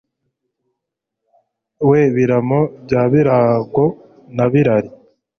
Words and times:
We 1.89 1.99
Biramo* 2.15 2.61
bya 2.85 3.01
Birago* 3.11 3.85
na 4.35 4.45
Birari*, 4.51 4.89